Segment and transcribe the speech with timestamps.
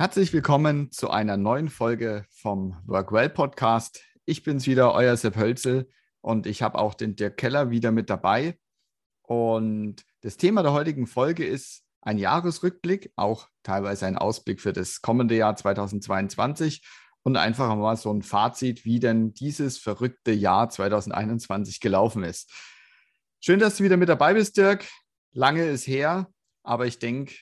[0.00, 4.02] Herzlich willkommen zu einer neuen Folge vom Workwell Podcast.
[4.24, 5.90] Ich bin's wieder, euer Sepp Hölzel
[6.22, 8.58] und ich habe auch den Dirk Keller wieder mit dabei.
[9.20, 15.02] Und das Thema der heutigen Folge ist ein Jahresrückblick, auch teilweise ein Ausblick für das
[15.02, 16.82] kommende Jahr 2022
[17.22, 22.50] und einfach mal so ein Fazit, wie denn dieses verrückte Jahr 2021 gelaufen ist.
[23.40, 24.86] Schön, dass du wieder mit dabei bist, Dirk.
[25.32, 26.26] Lange ist her,
[26.70, 27.34] aber ich denke,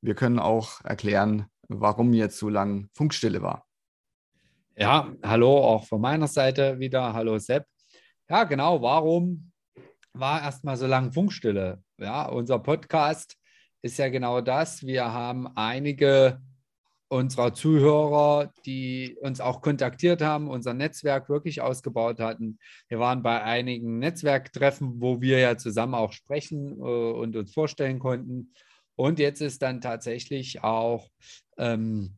[0.00, 3.68] wir können auch erklären, warum jetzt so lange Funkstille war.
[4.76, 7.12] Ja, hallo auch von meiner Seite wieder.
[7.12, 7.66] Hallo Sepp.
[8.28, 8.82] Ja, genau.
[8.82, 9.52] Warum
[10.12, 11.84] war erstmal so lange Funkstille?
[11.98, 13.36] Ja, unser Podcast
[13.80, 14.84] ist ja genau das.
[14.84, 16.42] Wir haben einige
[17.12, 22.58] unserer Zuhörer, die uns auch kontaktiert haben, unser Netzwerk wirklich ausgebaut hatten.
[22.88, 27.98] Wir waren bei einigen Netzwerktreffen, wo wir ja zusammen auch sprechen äh, und uns vorstellen
[27.98, 28.54] konnten.
[28.96, 31.10] Und jetzt ist dann tatsächlich auch
[31.58, 32.16] ähm,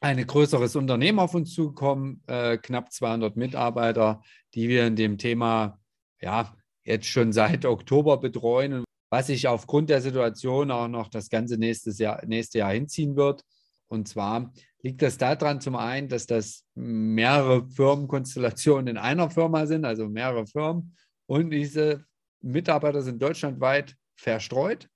[0.00, 4.22] ein größeres Unternehmen auf uns zugekommen, äh, knapp 200 Mitarbeiter,
[4.54, 5.80] die wir in dem Thema
[6.20, 11.56] ja jetzt schon seit Oktober betreuen was sich aufgrund der Situation auch noch das ganze
[11.56, 13.42] nächste Jahr, nächste Jahr hinziehen wird.
[13.88, 19.84] Und zwar liegt das daran zum einen, dass das mehrere Firmenkonstellationen in einer Firma sind,
[19.84, 20.96] also mehrere Firmen.
[21.26, 22.04] Und diese
[22.40, 24.88] Mitarbeiter sind deutschlandweit verstreut,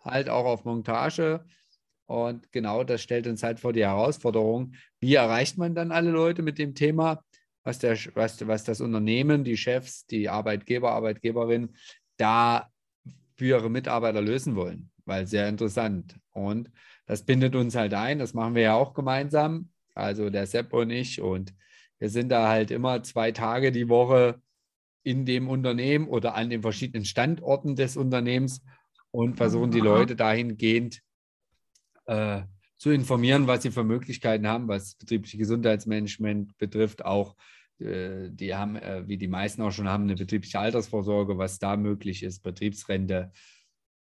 [0.00, 1.44] halt auch auf Montage,
[2.08, 6.40] und genau das stellt uns halt vor die Herausforderung, wie erreicht man dann alle Leute
[6.40, 7.22] mit dem Thema,
[7.64, 11.76] was, der, was, was das Unternehmen, die Chefs, die Arbeitgeber, Arbeitgeberinnen
[12.16, 12.70] da
[13.38, 16.16] für ihre Mitarbeiter lösen wollen, weil sehr interessant.
[16.32, 16.70] Und
[17.06, 20.90] das bindet uns halt ein, das machen wir ja auch gemeinsam, also der Sepp und
[20.90, 21.20] ich.
[21.20, 21.54] Und
[21.98, 24.42] wir sind da halt immer zwei Tage die Woche
[25.04, 28.60] in dem Unternehmen oder an den verschiedenen Standorten des Unternehmens
[29.12, 31.00] und versuchen die Leute dahingehend
[32.06, 32.42] äh,
[32.76, 37.04] zu informieren, was sie für Möglichkeiten haben, was betriebliche Gesundheitsmanagement betrifft.
[37.04, 37.36] Auch
[37.80, 42.22] die haben, äh, wie die meisten auch schon haben, eine betriebliche Altersvorsorge, was da möglich
[42.22, 43.30] ist, Betriebsrente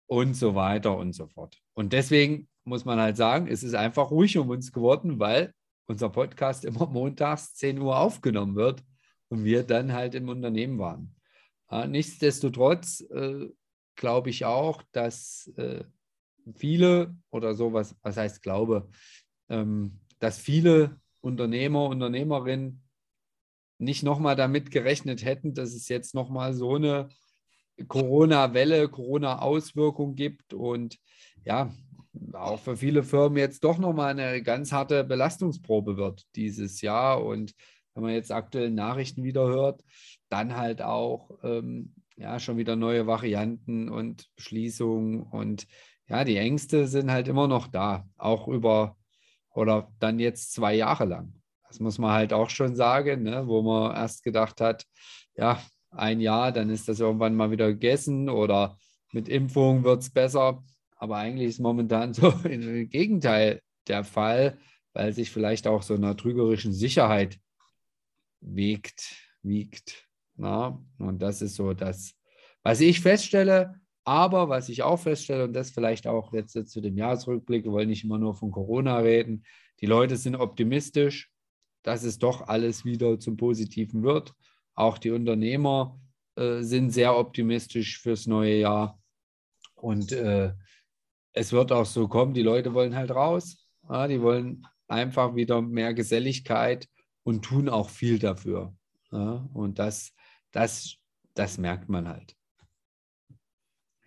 [0.08, 1.62] und so weiter und so fort.
[1.74, 5.54] Und deswegen muss man halt sagen, es ist einfach ruhig um uns geworden, weil
[5.88, 8.84] unser Podcast immer montags 10 Uhr aufgenommen wird
[9.30, 11.16] und wir dann halt im Unternehmen waren.
[11.70, 13.48] Äh, nichtsdestotrotz äh,
[13.96, 15.84] glaube ich auch, dass äh,
[16.56, 18.90] viele oder sowas, was heißt Glaube,
[19.50, 22.85] ähm, dass viele Unternehmer, Unternehmerinnen
[23.78, 27.10] nicht nochmal damit gerechnet hätten, dass es jetzt nochmal so eine
[27.88, 30.98] Corona-Welle, Corona-Auswirkung gibt und
[31.44, 31.74] ja,
[32.34, 37.24] auch für viele Firmen jetzt doch nochmal eine ganz harte Belastungsprobe wird dieses Jahr.
[37.24, 37.54] Und
[37.94, 39.84] wenn man jetzt aktuell Nachrichten wieder hört,
[40.30, 45.68] dann halt auch ähm, ja, schon wieder neue Varianten und Schließungen und
[46.08, 48.96] ja, die Ängste sind halt immer noch da, auch über
[49.50, 51.34] oder dann jetzt zwei Jahre lang.
[51.68, 53.48] Das muss man halt auch schon sagen, ne?
[53.48, 54.86] wo man erst gedacht hat,
[55.36, 55.62] ja,
[55.92, 58.78] ein Jahr, dann ist das irgendwann mal wieder gegessen oder
[59.12, 60.64] mit Impfung wird es besser.
[60.98, 64.58] Aber eigentlich ist momentan so im Gegenteil der Fall,
[64.94, 67.40] weil sich vielleicht auch so einer trügerischen Sicherheit
[68.42, 70.08] wiegt, wiegt.
[70.36, 70.82] Na?
[70.98, 72.14] Und das ist so das,
[72.64, 76.98] was ich feststelle, aber was ich auch feststelle, und das vielleicht auch jetzt zu dem
[76.98, 79.44] Jahresrückblick, wir wollen nicht immer nur von Corona reden,
[79.82, 81.32] die Leute sind optimistisch,
[81.86, 84.34] dass es doch alles wieder zum Positiven wird.
[84.74, 86.00] Auch die Unternehmer
[86.36, 89.00] äh, sind sehr optimistisch fürs neue Jahr.
[89.76, 90.52] Und äh,
[91.34, 93.70] es wird auch so kommen, die Leute wollen halt raus.
[93.88, 96.90] Ja, die wollen einfach wieder mehr Geselligkeit
[97.24, 98.76] und tun auch viel dafür.
[99.12, 100.12] Ja, und das,
[100.52, 100.96] das,
[101.36, 102.36] das merkt man halt.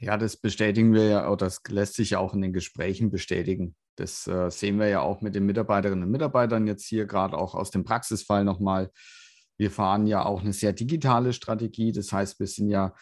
[0.00, 3.74] Ja, das bestätigen wir ja, oder das lässt sich ja auch in den Gesprächen bestätigen.
[3.96, 7.56] Das äh, sehen wir ja auch mit den Mitarbeiterinnen und Mitarbeitern jetzt hier gerade auch
[7.56, 8.92] aus dem Praxisfall nochmal.
[9.56, 11.90] Wir fahren ja auch eine sehr digitale Strategie.
[11.90, 12.94] Das heißt, wir sind ja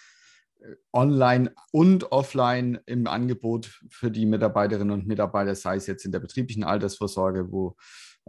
[0.60, 6.12] äh, online und offline im Angebot für die Mitarbeiterinnen und Mitarbeiter, sei es jetzt in
[6.12, 7.76] der betrieblichen Altersvorsorge, wo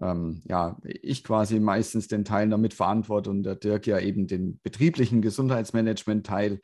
[0.01, 4.59] ähm, ja, ich quasi meistens den Teil damit verantworte und der Dirk ja eben den
[4.61, 6.59] betrieblichen Gesundheitsmanagement-Teil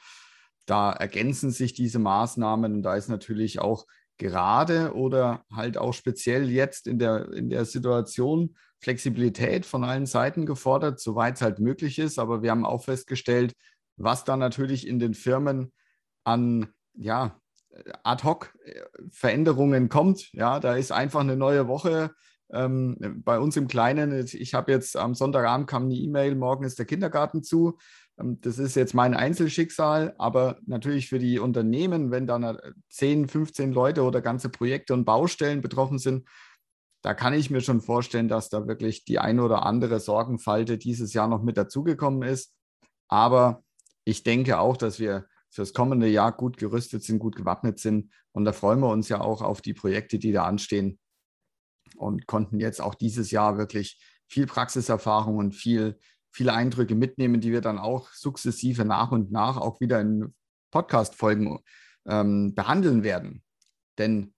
[0.65, 3.85] da ergänzen sich diese Maßnahmen und da ist natürlich auch
[4.17, 10.45] gerade oder halt auch speziell jetzt in der, in der Situation Flexibilität von allen Seiten
[10.45, 12.19] gefordert, soweit es halt möglich ist.
[12.19, 13.53] Aber wir haben auch festgestellt,
[13.97, 15.71] was da natürlich in den Firmen
[16.25, 17.39] an ja,
[18.03, 20.31] Ad-Hoc-Veränderungen kommt.
[20.33, 22.11] Ja, da ist einfach eine neue Woche.
[22.53, 26.77] Ähm, bei uns im Kleinen, ich habe jetzt am Sonntagabend kam eine E-Mail, morgen ist
[26.77, 27.79] der Kindergarten zu.
[28.19, 32.57] Ähm, das ist jetzt mein Einzelschicksal, aber natürlich für die Unternehmen, wenn da
[32.89, 36.27] 10, 15 Leute oder ganze Projekte und Baustellen betroffen sind,
[37.01, 41.13] da kann ich mir schon vorstellen, dass da wirklich die eine oder andere Sorgenfalte dieses
[41.13, 42.53] Jahr noch mit dazugekommen ist.
[43.09, 43.63] Aber
[44.05, 48.11] ich denke auch, dass wir fürs kommende Jahr gut gerüstet sind, gut gewappnet sind.
[48.31, 50.99] Und da freuen wir uns ja auch auf die Projekte, die da anstehen
[51.95, 55.97] und konnten jetzt auch dieses Jahr wirklich viel Praxiserfahrung und viel,
[56.31, 60.33] viele Eindrücke mitnehmen, die wir dann auch sukzessive nach und nach auch wieder in
[60.71, 61.59] Podcast-Folgen
[62.05, 63.43] ähm, behandeln werden.
[63.97, 64.33] Denn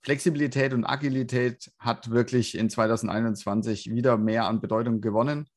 [0.00, 5.48] Flexibilität und Agilität hat wirklich in 2021 wieder mehr an Bedeutung gewonnen.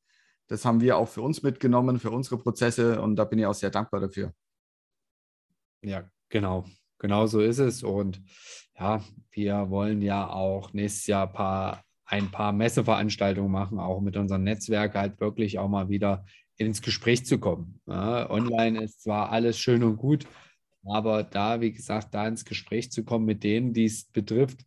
[0.48, 3.54] Das haben wir auch für uns mitgenommen, für unsere Prozesse und da bin ich auch
[3.54, 4.34] sehr dankbar dafür.
[5.82, 6.66] Ja, genau.
[7.00, 7.82] Genau so ist es.
[7.82, 8.22] Und
[8.81, 14.18] ja, wir wollen ja auch nächstes Jahr ein paar, ein paar Messeveranstaltungen machen, auch mit
[14.18, 16.25] unserem Netzwerk halt wirklich auch mal wieder
[16.57, 17.80] ins Gespräch zu kommen.
[17.86, 20.25] Ja, online ist zwar alles schön und gut,
[20.83, 24.62] aber da, wie gesagt, da ins Gespräch zu kommen mit denen, die es betrifft,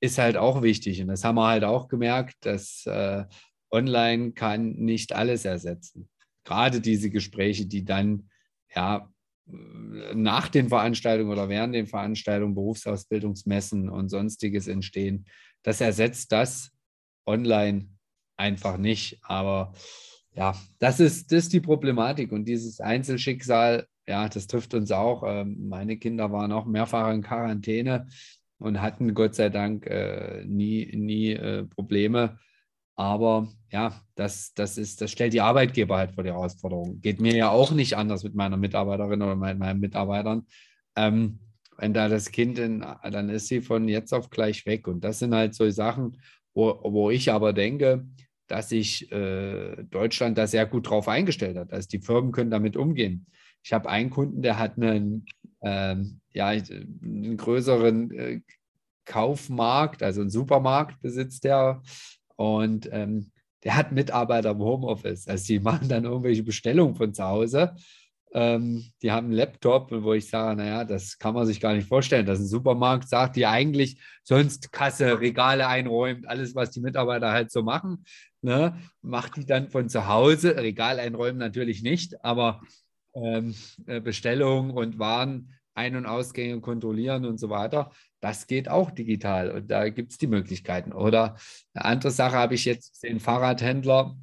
[0.00, 1.00] ist halt auch wichtig.
[1.00, 3.24] Und das haben wir halt auch gemerkt, dass äh,
[3.70, 6.08] online kann nicht alles ersetzen.
[6.44, 8.28] Gerade diese Gespräche, die dann
[8.74, 9.10] ja
[10.14, 15.26] nach den Veranstaltungen oder während den Veranstaltungen Berufsausbildungsmessen und sonstiges entstehen.
[15.62, 16.70] Das ersetzt das
[17.26, 17.88] online
[18.36, 19.18] einfach nicht.
[19.22, 19.72] Aber
[20.34, 25.22] ja, das ist, das ist die Problematik und dieses Einzelschicksal, ja, das trifft uns auch.
[25.26, 28.06] Ähm, meine Kinder waren auch mehrfach in Quarantäne
[28.58, 32.38] und hatten Gott sei Dank äh, nie, nie äh, Probleme.
[32.98, 37.00] Aber ja, das, das, ist, das stellt die Arbeitgeber halt vor die Herausforderung.
[37.00, 40.48] Geht mir ja auch nicht anders mit meiner Mitarbeiterin oder mit meinen Mitarbeitern.
[40.96, 41.38] Ähm,
[41.76, 44.88] wenn da das Kind, in, dann ist sie von jetzt auf gleich weg.
[44.88, 46.20] Und das sind halt so Sachen,
[46.54, 48.04] wo, wo ich aber denke,
[48.48, 51.72] dass sich äh, Deutschland da sehr gut drauf eingestellt hat.
[51.72, 53.26] Also die Firmen können damit umgehen.
[53.62, 55.24] Ich habe einen Kunden, der hat einen,
[55.62, 58.40] ähm, ja, einen größeren äh,
[59.04, 61.80] Kaufmarkt, also einen Supermarkt besitzt der
[62.38, 63.32] und ähm,
[63.64, 65.26] der hat Mitarbeiter im Homeoffice.
[65.26, 67.74] Also die machen dann irgendwelche Bestellungen von zu Hause.
[68.32, 71.88] Ähm, die haben einen Laptop, wo ich sage, naja, das kann man sich gar nicht
[71.88, 77.32] vorstellen, dass ein Supermarkt sagt, die eigentlich sonst Kasse, Regale einräumt, alles, was die Mitarbeiter
[77.32, 78.04] halt so machen,
[78.42, 82.60] ne, macht die dann von zu Hause, Regal einräumen natürlich nicht, aber
[83.14, 83.54] ähm,
[83.86, 87.90] äh, Bestellungen und Waren ein- und Ausgänge kontrollieren und so weiter.
[88.20, 90.92] Das geht auch digital und da gibt es die Möglichkeiten.
[90.92, 91.36] Oder
[91.74, 94.16] eine andere Sache habe ich jetzt den Fahrradhändler,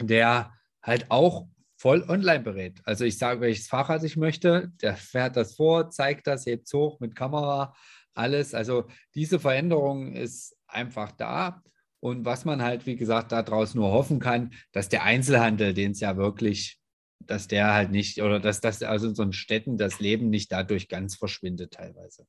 [0.00, 2.80] der halt auch voll online berät.
[2.84, 6.72] Also ich sage, welches Fahrrad ich möchte, der fährt das vor, zeigt das, hebt es
[6.72, 7.74] hoch mit Kamera,
[8.14, 8.54] alles.
[8.54, 11.62] Also diese Veränderung ist einfach da.
[12.00, 16.00] Und was man halt, wie gesagt, daraus nur hoffen kann, dass der Einzelhandel, den es
[16.00, 16.78] ja wirklich,
[17.20, 20.88] dass der halt nicht, oder dass das also in unseren Städten das Leben nicht dadurch
[20.88, 22.26] ganz verschwindet teilweise.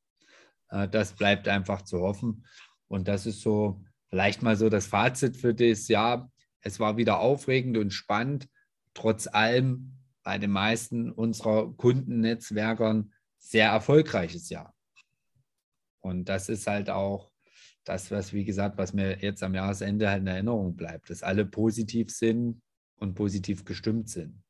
[0.75, 2.45] Äh, das bleibt einfach zu hoffen.
[2.87, 6.31] Und das ist so vielleicht mal so das Fazit für das Jahr.
[6.61, 8.47] Es war wieder aufregend und spannend,
[8.93, 14.73] trotz allem bei den meisten unserer Kundennetzwerkern sehr erfolgreiches Jahr.
[15.99, 17.31] Und das ist halt auch
[17.83, 21.45] das, was, wie gesagt, was mir jetzt am Jahresende halt in Erinnerung bleibt, dass alle
[21.45, 22.61] positiv sind
[22.97, 24.41] und positiv gestimmt sind.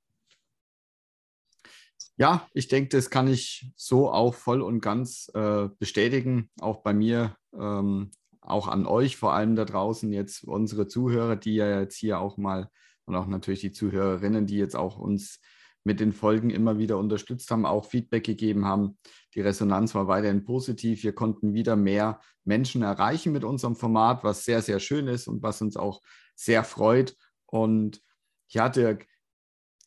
[2.18, 6.50] Ja, ich denke, das kann ich so auch voll und ganz äh, bestätigen.
[6.62, 11.56] Auch bei mir, ähm, auch an euch, vor allem da draußen jetzt unsere Zuhörer, die
[11.56, 12.70] ja jetzt hier auch mal
[13.06, 15.40] und auch natürlich die Zuhörerinnen, die jetzt auch uns
[15.84, 18.98] mit den Folgen immer wieder unterstützt haben, auch Feedback gegeben haben.
[19.36, 21.04] Die Resonanz war weiterhin positiv.
[21.04, 25.44] Wir konnten wieder mehr Menschen erreichen mit unserem Format, was sehr, sehr schön ist und
[25.44, 26.02] was uns auch
[26.34, 27.16] sehr freut.
[27.46, 28.02] Und
[28.48, 29.06] ja, Dirk,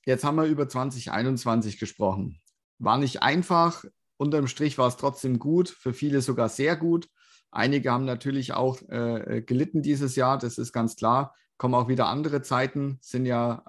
[0.08, 2.40] Jetzt haben wir über 2021 gesprochen.
[2.78, 3.84] War nicht einfach.
[4.16, 7.10] Unterm Strich war es trotzdem gut, für viele sogar sehr gut.
[7.50, 11.34] Einige haben natürlich auch äh, gelitten dieses Jahr, das ist ganz klar.
[11.58, 13.62] Kommen auch wieder andere Zeiten, sind ja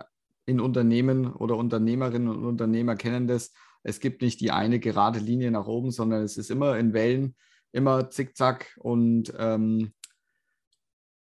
[0.46, 3.52] in Unternehmen oder Unternehmerinnen und Unternehmer kennen das.
[3.84, 7.36] Es gibt nicht die eine gerade Linie nach oben, sondern es ist immer in Wellen,
[7.74, 9.92] immer zickzack und ähm,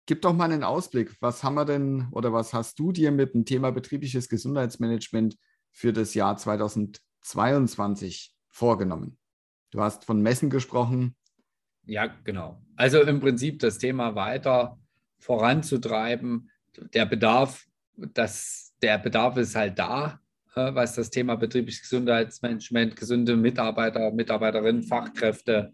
[0.07, 1.17] Gib doch mal einen Ausblick.
[1.19, 5.35] Was haben wir denn oder was hast du dir mit dem Thema betriebliches Gesundheitsmanagement
[5.73, 9.17] für das Jahr 2022 vorgenommen?
[9.71, 11.17] Du hast von Messen gesprochen.
[11.83, 12.63] Ja, genau.
[12.77, 14.79] Also im Prinzip das Thema weiter
[15.19, 16.51] voranzutreiben.
[16.93, 17.65] Der Bedarf,
[17.97, 20.21] das, der Bedarf ist halt da,
[20.55, 25.73] äh, was das Thema betriebliches Gesundheitsmanagement, gesunde Mitarbeiter, Mitarbeiterinnen, Fachkräfte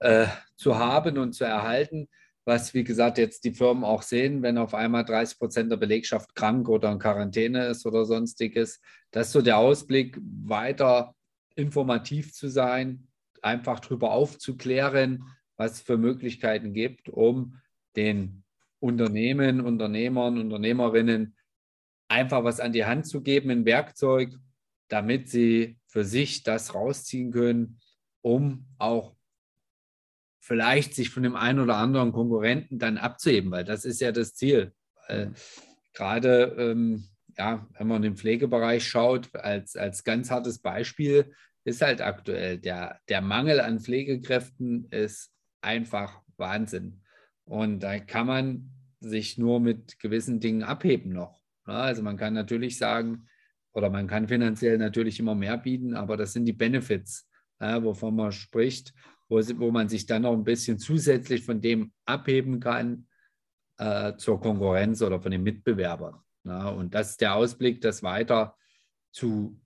[0.00, 2.08] äh, zu haben und zu erhalten
[2.44, 6.34] was, wie gesagt, jetzt die Firmen auch sehen, wenn auf einmal 30 Prozent der Belegschaft
[6.34, 8.80] krank oder in Quarantäne ist oder sonstiges.
[9.10, 11.14] Das ist so der Ausblick, weiter
[11.56, 13.08] informativ zu sein,
[13.40, 15.24] einfach darüber aufzuklären,
[15.56, 17.60] was es für Möglichkeiten gibt, um
[17.96, 18.44] den
[18.80, 21.36] Unternehmen, Unternehmern, Unternehmerinnen
[22.08, 24.34] einfach was an die Hand zu geben, ein Werkzeug,
[24.88, 27.80] damit sie für sich das rausziehen können,
[28.20, 29.14] um auch
[30.44, 34.34] vielleicht sich von dem einen oder anderen Konkurrenten dann abzuheben, weil das ist ja das
[34.34, 34.72] Ziel.
[35.08, 35.32] Weil
[35.94, 37.08] gerade ähm,
[37.38, 41.32] ja, wenn man in den Pflegebereich schaut, als, als ganz hartes Beispiel,
[41.64, 45.32] ist halt aktuell der, der Mangel an Pflegekräften ist
[45.62, 47.00] einfach Wahnsinn.
[47.44, 48.70] Und da kann man
[49.00, 51.40] sich nur mit gewissen Dingen abheben noch.
[51.64, 53.28] Also man kann natürlich sagen,
[53.72, 57.26] oder man kann finanziell natürlich immer mehr bieten, aber das sind die Benefits,
[57.58, 58.92] wovon man spricht
[59.28, 63.06] wo, wo man sich dann noch ein bisschen zusätzlich von dem abheben kann
[63.78, 66.20] äh, zur Konkurrenz oder von den Mitbewerbern.
[66.44, 68.56] Ja, und das ist der Ausblick, das weiter
[69.12, 69.60] zu,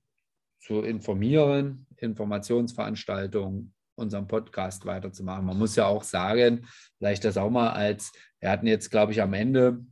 [0.61, 5.45] zu informieren, Informationsveranstaltungen, unseren Podcast weiterzumachen.
[5.45, 6.67] Man muss ja auch sagen,
[6.99, 9.85] vielleicht das auch mal als, wir hatten jetzt, glaube ich, am Ende,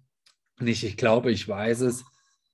[0.61, 2.04] nicht ich glaube, ich weiß es,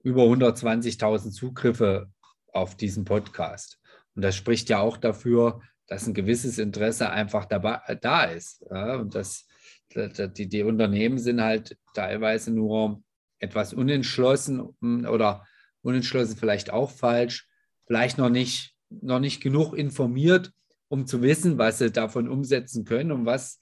[0.02, 2.10] über 120.000 Zugriffe
[2.52, 3.78] auf diesen Podcast.
[4.14, 8.64] Und das spricht ja auch dafür, dass ein gewisses Interesse einfach dabei, da ist.
[8.70, 8.96] Ja?
[8.96, 9.46] Und das,
[9.94, 13.02] die, die Unternehmen sind halt teilweise nur
[13.38, 15.44] etwas unentschlossen hm, oder
[15.82, 17.48] unentschlossen vielleicht auch falsch,
[17.86, 20.52] vielleicht noch nicht, noch nicht genug informiert,
[20.88, 23.60] um zu wissen, was sie davon umsetzen können und was,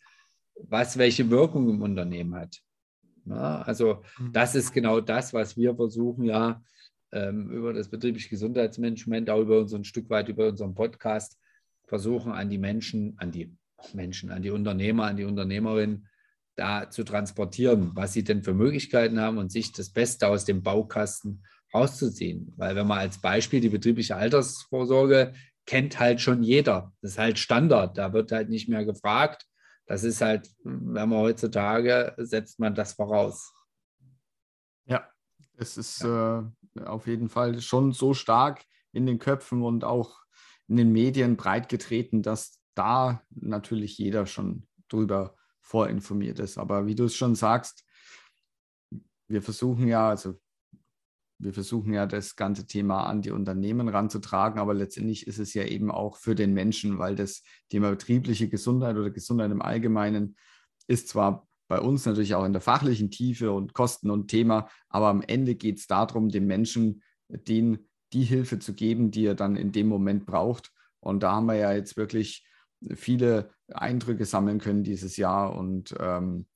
[0.54, 2.60] was welche Wirkung im Unternehmen hat.
[3.24, 4.32] Ja, also mhm.
[4.32, 6.62] das ist genau das, was wir versuchen ja
[7.12, 11.38] ähm, über das betriebliche Gesundheitsmanagement, auch über unseren Stück weit über unseren Podcast
[11.90, 13.52] versuchen, an die Menschen, an die
[13.92, 16.06] Menschen, an die Unternehmer, an die Unternehmerinnen
[16.54, 20.62] da zu transportieren, was sie denn für Möglichkeiten haben und sich das Beste aus dem
[20.62, 21.44] Baukasten
[21.75, 22.52] rauszuziehen.
[22.56, 25.35] Weil wenn man als Beispiel die betriebliche Altersvorsorge
[25.66, 26.92] kennt halt schon jeder.
[27.02, 27.99] Das ist halt Standard.
[27.99, 29.47] Da wird halt nicht mehr gefragt.
[29.87, 33.52] Das ist halt, wenn man heutzutage setzt man das voraus.
[34.87, 35.09] Ja,
[35.56, 36.52] es ist ja.
[36.76, 40.20] äh, auf jeden Fall schon so stark in den Köpfen und auch
[40.70, 46.58] in den Medien breitgetreten, dass da natürlich jeder schon drüber vorinformiert ist.
[46.58, 47.84] Aber wie du es schon sagst,
[49.26, 50.40] wir versuchen ja, also
[51.38, 55.64] wir versuchen ja das ganze Thema an die Unternehmen ranzutragen, aber letztendlich ist es ja
[55.64, 60.36] eben auch für den Menschen, weil das Thema betriebliche Gesundheit oder Gesundheit im Allgemeinen
[60.86, 65.08] ist zwar bei uns natürlich auch in der fachlichen Tiefe und Kosten und Thema, aber
[65.08, 69.57] am Ende geht es darum, dem Menschen den die Hilfe zu geben, die er dann
[69.57, 70.73] in dem Moment braucht.
[71.00, 72.47] Und da haben wir ja jetzt wirklich
[72.95, 75.57] viele Eindrücke sammeln können dieses Jahr.
[75.57, 76.47] Und ähm,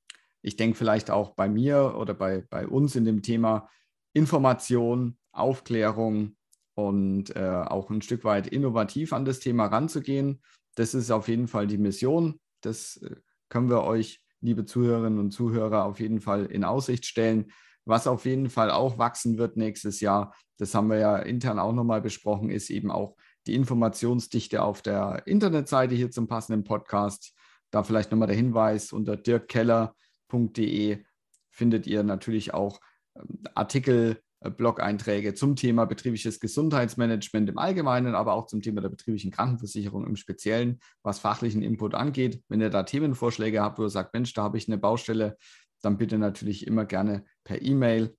[0.42, 3.68] ich denke vielleicht auch bei mir oder bei, bei uns in dem Thema
[4.12, 6.36] Information, Aufklärung
[6.74, 10.42] und äh, auch ein Stück weit innovativ an das Thema ranzugehen.
[10.74, 12.40] Das ist auf jeden Fall die Mission.
[12.60, 13.16] Das äh,
[13.48, 17.52] können wir euch, liebe Zuhörerinnen und Zuhörer, auf jeden Fall in Aussicht stellen.
[17.84, 21.72] Was auf jeden Fall auch wachsen wird nächstes Jahr, das haben wir ja intern auch
[21.72, 27.34] nochmal besprochen, ist eben auch die Informationsdichte auf der Internetseite hier zum passenden Podcast.
[27.70, 31.04] Da vielleicht nochmal der Hinweis, unter dirkkeller.de
[31.50, 32.80] findet ihr natürlich auch
[33.16, 38.90] ähm, Artikel, äh, Blog-Einträge zum Thema betriebliches Gesundheitsmanagement im Allgemeinen, aber auch zum Thema der
[38.90, 42.42] betrieblichen Krankenversicherung im Speziellen, was fachlichen Input angeht.
[42.48, 45.36] Wenn ihr da Themenvorschläge habt, wo ihr sagt, Mensch, da habe ich eine Baustelle,
[45.84, 48.16] dann bitte natürlich immer gerne per E-Mail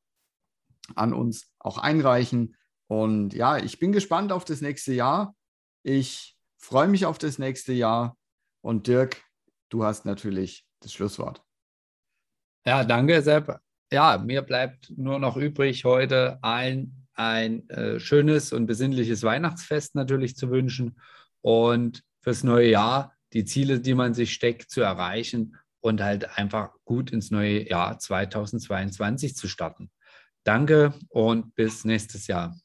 [0.96, 2.56] an uns auch einreichen.
[2.88, 5.36] Und ja, ich bin gespannt auf das nächste Jahr.
[5.84, 8.18] Ich freue mich auf das nächste Jahr.
[8.62, 9.24] Und Dirk,
[9.70, 11.44] du hast natürlich das Schlusswort.
[12.66, 13.60] Ja, danke, Sepp.
[13.92, 20.36] Ja, mir bleibt nur noch übrig, heute allen ein äh, schönes und besinnliches Weihnachtsfest natürlich
[20.36, 21.00] zu wünschen
[21.42, 26.72] und fürs neue Jahr die Ziele, die man sich steckt, zu erreichen und halt einfach
[26.84, 29.92] gut ins neue Jahr 2022 zu starten.
[30.44, 32.56] Danke und bis nächstes Jahr.